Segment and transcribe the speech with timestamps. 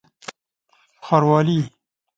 [1.05, 1.57] ښاروالي